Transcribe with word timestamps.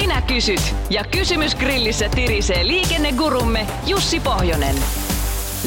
Sinä 0.00 0.22
kysyt 0.22 0.74
ja 0.90 1.04
kysymys 1.10 1.54
grillissä 1.54 2.08
tirisee 2.08 2.66
liikennegurumme 2.66 3.66
Jussi 3.86 4.20
Pohjonen. 4.20 4.74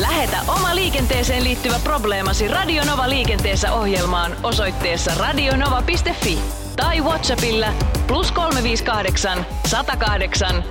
Lähetä 0.01 0.37
oma 0.47 0.75
liikenteeseen 0.75 1.43
liittyvä 1.43 1.75
probleemasi 1.83 2.47
Radionova 2.47 3.09
liikenteessä 3.09 3.73
ohjelmaan 3.73 4.31
osoitteessa 4.43 5.11
radionova.fi 5.19 6.39
tai 6.75 7.01
Whatsappilla 7.01 7.67
plus 8.07 8.31
358 8.31 9.45
108 9.67 10.63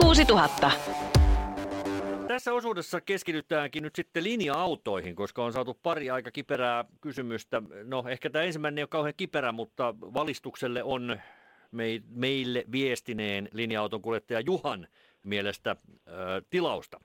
06000. 0.00 0.70
Tässä 2.28 2.52
osuudessa 2.52 3.00
keskitytäänkin 3.00 3.82
nyt 3.82 3.96
sitten 3.96 4.24
linja-autoihin, 4.24 5.14
koska 5.14 5.44
on 5.44 5.52
saatu 5.52 5.78
pari 5.82 6.10
aika 6.10 6.30
kiperää 6.30 6.84
kysymystä. 7.00 7.62
No 7.84 8.04
ehkä 8.08 8.30
tämä 8.30 8.44
ensimmäinen 8.44 8.78
ei 8.78 8.82
ole 8.82 8.88
kauhean 8.88 9.14
kiperä, 9.16 9.52
mutta 9.52 9.94
valistukselle 10.00 10.82
on 10.82 11.20
meille 12.08 12.64
viestineen 12.72 13.48
linja-auton 13.52 14.02
kuljettaja 14.02 14.40
Juhan 14.40 14.86
mielestä 15.22 15.76
ö, 16.08 16.12
tilausta. 16.50 17.00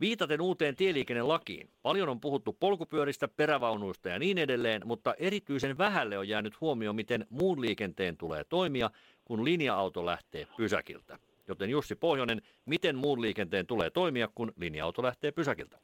Viitaten 0.00 0.40
uuteen 0.40 0.76
tieliikennelakiin, 0.76 1.70
paljon 1.82 2.08
on 2.08 2.20
puhuttu 2.20 2.56
polkupyöristä, 2.60 3.28
perävaunuista 3.28 4.08
ja 4.08 4.18
niin 4.18 4.38
edelleen, 4.38 4.82
mutta 4.84 5.14
erityisen 5.18 5.78
vähälle 5.78 6.18
on 6.18 6.28
jäänyt 6.28 6.60
huomio, 6.60 6.92
miten 6.92 7.26
muun 7.30 7.60
liikenteen 7.60 8.16
tulee 8.16 8.44
toimia, 8.44 8.90
kun 9.24 9.44
linja-auto 9.44 10.06
lähtee 10.06 10.46
pysäkiltä. 10.56 11.18
Joten 11.48 11.70
Jussi 11.70 11.94
Pohjonen, 11.94 12.42
miten 12.66 12.96
muun 12.96 13.20
liikenteen 13.20 13.66
tulee 13.66 13.90
toimia, 13.90 14.28
kun 14.34 14.52
linja-auto 14.56 15.02
lähtee 15.02 15.32
pysäkiltä? 15.32 15.78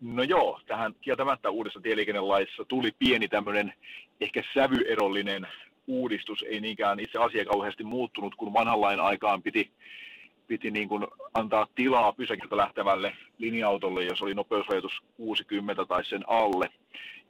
No 0.00 0.22
joo, 0.22 0.60
tähän 0.66 0.94
kieltämättä 1.00 1.50
uudessa 1.50 1.80
tieliikennelaissa 1.80 2.64
tuli 2.64 2.92
pieni 2.98 3.28
tämmöinen 3.28 3.72
ehkä 4.20 4.42
sävyerollinen 4.54 5.46
uudistus, 5.86 6.44
ei 6.48 6.60
niinkään 6.60 7.00
itse 7.00 7.18
asia 7.18 7.44
kauheasti 7.44 7.84
muuttunut, 7.84 8.34
kun 8.34 8.52
vanhan 8.52 8.80
lain 8.80 9.00
aikaan 9.00 9.42
piti 9.42 9.70
piti 10.46 10.70
niin 10.70 10.88
kuin 10.88 11.06
antaa 11.34 11.66
tilaa 11.74 12.12
pysäkiltä 12.12 12.56
lähtevälle 12.56 13.16
linja-autolle, 13.38 14.04
jos 14.04 14.22
oli 14.22 14.34
nopeusrajoitus 14.34 15.02
60 15.16 15.84
tai 15.84 16.04
sen 16.04 16.24
alle. 16.26 16.70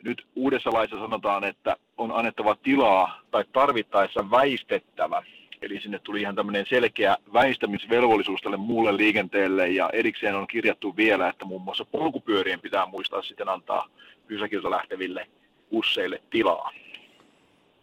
Nyt 0.02 0.26
uudessa 0.36 0.72
laissa 0.72 0.98
sanotaan, 0.98 1.44
että 1.44 1.76
on 1.96 2.12
annettava 2.12 2.56
tilaa 2.62 3.20
tai 3.30 3.44
tarvittaessa 3.52 4.30
väistettävä. 4.30 5.22
Eli 5.62 5.80
sinne 5.80 5.98
tuli 5.98 6.20
ihan 6.20 6.34
tämmöinen 6.34 6.66
selkeä 6.68 7.16
väistämisvelvollisuus 7.32 8.40
tälle 8.40 8.56
muulle 8.56 8.96
liikenteelle 8.96 9.68
ja 9.68 9.90
erikseen 9.92 10.34
on 10.34 10.46
kirjattu 10.46 10.96
vielä, 10.96 11.28
että 11.28 11.44
muun 11.44 11.62
muassa 11.62 11.84
polkupyörien 11.84 12.60
pitää 12.60 12.86
muistaa 12.86 13.22
sitten 13.22 13.48
antaa 13.48 13.88
pysäkiltä 14.26 14.70
lähteville 14.70 15.26
busseille 15.70 16.22
tilaa. 16.30 16.70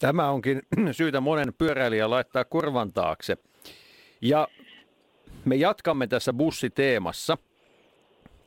Tämä 0.02 0.30
onkin 0.30 0.62
syytä 0.92 1.22
monen 1.22 1.54
pyöräilijän 1.58 2.10
laittaa 2.10 2.46
korvan 2.46 2.94
taakse. 2.94 3.38
Ja 4.22 4.48
me 5.46 5.56
jatkamme 5.56 6.08
tässä 6.08 6.34
bussiteemassa, 6.34 7.38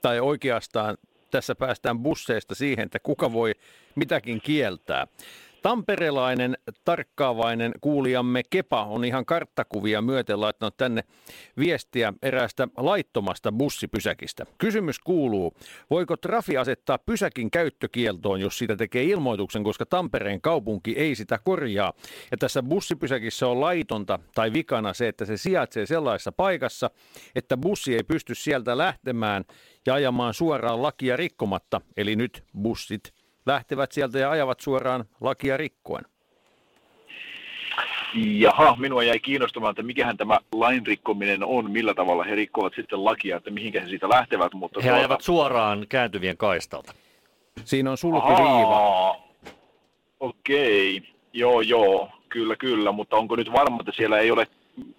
tai 0.03 0.21
oikeastaan 0.21 0.97
tässä 1.31 1.55
päästään 1.55 1.99
busseista 1.99 2.55
siihen, 2.55 2.87
että 2.87 2.99
kuka 2.99 3.33
voi 3.33 3.55
mitäkin 3.95 4.41
kieltää. 4.41 5.07
Tamperelainen 5.65 6.59
tarkkaavainen 6.85 7.73
kuulijamme 7.81 8.43
Kepa 8.51 8.85
on 8.85 9.05
ihan 9.05 9.27
karttakuvia 9.27 10.03
myöten 10.03 10.41
laittanut 10.41 10.77
tänne 10.77 11.05
viestiä 11.59 12.13
eräästä 12.23 12.69
laittomasta 12.77 13.53
bussipysäkistä. 13.53 14.47
Kysymys 14.59 14.99
kuuluu, 14.99 15.57
voiko 15.91 16.17
Trafi 16.17 16.57
asettaa 16.57 16.99
pysäkin 16.99 17.51
käyttökieltoon, 17.51 18.41
jos 18.41 18.59
siitä 18.59 18.77
tekee 18.77 19.05
ilmoituksen, 19.05 19.65
koska 19.65 19.87
Tampereen 19.87 20.41
kaupunki 20.41 20.95
ei 20.99 21.15
sitä 21.15 21.39
korjaa. 21.45 21.93
Ja 22.31 22.37
tässä 22.37 22.63
bussipysäkissä 22.63 23.49
on 23.49 23.61
laitonta 23.61 24.19
tai 24.35 24.53
vikana 24.53 24.95
se, 24.95 25.09
että 25.09 25.25
se 25.25 25.37
sijaitsee 25.37 25.87
sellaisessa 25.87 26.33
paikassa, 26.33 26.91
että 27.35 27.57
bussi 27.57 27.95
ei 27.95 28.05
pysty 28.05 28.35
sieltä 28.35 28.79
lähtemään 28.79 29.45
ja 29.87 29.95
ajamaan 29.95 30.35
suoraan 30.35 30.83
lakia 30.83 31.17
rikkomatta. 31.17 31.81
Eli 31.97 32.17
nyt 32.17 32.45
bussit 32.63 33.24
lähtevät 33.47 33.93
sieltä 33.93 34.19
ja 34.19 34.31
ajavat 34.31 34.61
suoraan 34.61 35.05
lakia 35.21 35.57
rikkoen. 35.57 36.05
Jaha, 38.15 38.77
minua 38.77 39.03
jäi 39.03 39.21
kiinnostamaan, 39.21 39.71
että 39.71 39.83
mikähän 39.83 40.17
tämä 40.17 40.39
lain 40.53 40.87
rikkominen 40.87 41.45
on, 41.45 41.71
millä 41.71 41.95
tavalla 41.95 42.25
he 42.25 42.35
rikkovat 42.35 42.73
sitten 42.77 43.05
lakia, 43.05 43.37
että 43.37 43.51
mihinkä 43.51 43.81
he 43.81 43.89
siitä 43.89 44.09
lähtevät. 44.09 44.55
Mutta 44.55 44.81
he 44.81 44.89
tuota... 44.89 44.99
ajavat 44.99 45.21
suoraan 45.21 45.87
kääntyvien 45.89 46.37
kaistalta. 46.37 46.95
Siinä 47.65 47.91
on 47.91 47.97
sulkuviiva. 47.97 49.17
Okei, 50.21 50.97
okay. 50.97 51.11
joo 51.33 51.61
joo, 51.61 52.11
kyllä 52.29 52.57
kyllä, 52.57 52.93
mutta 52.93 53.17
onko 53.17 53.37
nyt 53.37 53.53
varma, 53.53 53.81
että 53.81 53.93
siellä 53.97 54.19
ei 54.19 54.31
ole 54.31 54.47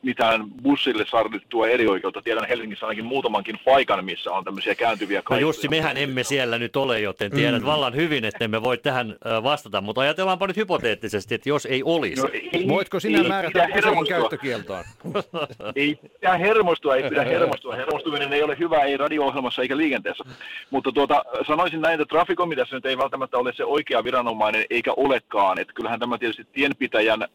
mitään 0.02 0.46
bussille 0.63 1.06
sallittua 1.12 1.68
erioikeutta. 1.68 2.22
Tiedän 2.22 2.47
Helsingissä 2.47 2.86
ainakin 2.86 3.06
muutamankin 3.06 3.59
paikan, 3.66 4.06
missä 4.06 4.31
on 4.31 4.44
tämmöisiä 4.44 4.75
kääntyviä 4.75 5.22
kaistoja. 5.22 5.41
No 5.41 5.47
Jussi, 5.47 5.68
mehän 5.68 5.97
emme 5.97 6.24
siellä 6.24 6.59
nyt 6.59 6.75
ole, 6.75 7.00
joten 7.00 7.31
tiedät 7.31 7.62
mm. 7.62 7.66
vallan 7.66 7.96
hyvin, 7.96 8.25
että 8.25 8.46
emme 8.46 8.64
voi 8.64 8.78
tähän 8.78 9.16
vastata. 9.44 9.81
Mutta 9.81 10.02
ajatellaanpa 10.02 10.47
nyt 10.47 10.58
hypoteettisesti, 10.58 11.35
että 11.35 11.50
jos 11.50 11.66
ei 11.66 11.84
olisi. 11.84 12.22
No, 12.22 12.30
ei, 12.34 12.68
Voitko 12.68 13.00
sinä 13.00 13.22
ei, 13.22 13.28
määrätä 13.28 13.68
pysäkin 13.74 14.08
käyttökieltoon? 14.08 14.84
ei 15.75 16.00
pidä 16.19 16.38
hermostua, 16.38 16.96
ei 16.96 17.09
pidä 17.09 17.24
hermostua. 17.24 17.75
Hermostuminen 17.75 18.34
ei 18.34 18.44
ole 18.44 18.58
hyvä, 18.59 18.78
ei 18.78 18.97
radio-ohjelmassa 18.97 19.62
eikä 19.62 19.78
liikenteessä. 19.78 20.24
Mutta 20.69 20.91
tuota, 20.91 21.24
sanoisin 21.47 21.81
näin, 21.81 22.02
että 22.02 22.16
Traficom 22.16 22.56
tässä 22.56 22.75
nyt 22.75 22.85
ei 22.85 22.97
välttämättä 22.97 23.38
ole 23.38 23.53
se 23.53 23.66
oikea 23.66 24.03
viranomainen, 24.03 24.66
eikä 24.69 24.94
olekaan. 24.97 25.59
Että 25.59 25.74
kyllähän 25.74 26.00
tämä 26.00 26.18
tietysti 26.18 26.47
tienpitäjän 26.53 27.28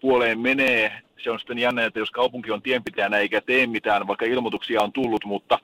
puoleen 0.00 0.40
menee. 0.40 0.92
Se 1.22 1.30
on 1.30 1.38
sitten 1.38 1.58
jännä, 1.58 1.84
että 1.84 1.98
jos 1.98 2.10
kaupunki 2.10 2.50
on 2.50 2.62
tienpitäjänä 2.62 3.18
eikä 3.18 3.40
tee 3.40 3.66
mitään, 3.66 4.06
vaikka 4.06 4.24
ilmoituksia 4.24 4.82
on 4.82 4.92
tullut, 4.92 5.24
mutta 5.24 5.58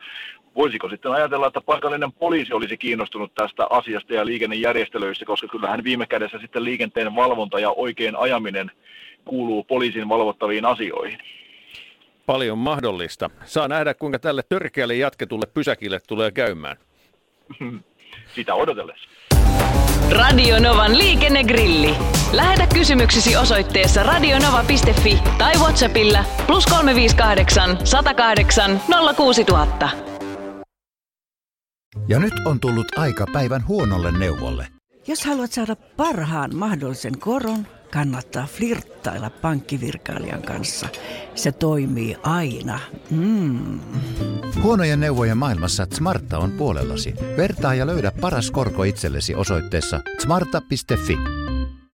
voisiko 0.56 0.88
sitten 0.88 1.12
ajatella, 1.12 1.46
että 1.46 1.60
paikallinen 1.60 2.12
poliisi 2.12 2.52
olisi 2.52 2.76
kiinnostunut 2.76 3.34
tästä 3.34 3.66
asiasta 3.70 4.14
ja 4.14 4.26
liikennejärjestelyissä, 4.26 5.24
koska 5.24 5.48
kyllähän 5.48 5.84
viime 5.84 6.06
kädessä 6.06 6.38
sitten 6.38 6.64
liikenteen 6.64 7.14
valvonta 7.14 7.58
ja 7.58 7.70
oikein 7.70 8.16
ajaminen 8.16 8.70
kuuluu 9.24 9.64
poliisin 9.64 10.08
valvottaviin 10.08 10.64
asioihin. 10.64 11.18
Paljon 12.26 12.58
mahdollista. 12.58 13.30
Saa 13.44 13.68
nähdä, 13.68 13.94
kuinka 13.94 14.18
tälle 14.18 14.42
törkeälle 14.48 14.94
jatketulle 14.94 15.46
pysäkille 15.54 16.00
tulee 16.08 16.30
käymään. 16.30 16.76
Sitä 18.34 18.54
odotellessa. 18.54 19.08
Radio 20.10 20.58
Novan 20.58 20.98
liikennegrilli. 20.98 21.94
Lähetä 22.32 22.66
kysymyksesi 22.74 23.36
osoitteessa 23.36 24.02
radionova.fi 24.02 25.18
tai 25.38 25.54
Whatsappilla 25.54 26.24
plus 26.46 26.66
358 26.66 27.78
108 27.86 28.80
06000. 29.16 29.88
Ja 32.08 32.18
nyt 32.18 32.32
on 32.44 32.60
tullut 32.60 32.98
aika 32.98 33.26
päivän 33.32 33.66
huonolle 33.66 34.12
neuvolle. 34.18 34.66
Jos 35.06 35.24
haluat 35.24 35.52
saada 35.52 35.76
parhaan 35.76 36.56
mahdollisen 36.56 37.18
koron, 37.18 37.66
kannattaa 37.90 38.46
flirttailla 38.46 39.30
pankkivirkailijan 39.30 40.42
kanssa. 40.42 40.88
Se 41.34 41.52
toimii 41.52 42.16
aina. 42.22 42.80
Mm. 43.10 43.80
Huonojen 44.66 45.00
neuvojen 45.00 45.38
maailmassa 45.38 45.86
Smarta 45.94 46.38
on 46.38 46.52
puolellasi. 46.52 47.14
Vertaa 47.36 47.74
ja 47.74 47.86
löydä 47.86 48.12
paras 48.20 48.50
korko 48.50 48.84
itsellesi 48.84 49.34
osoitteessa 49.34 50.00
smarta.fi. 50.22 51.35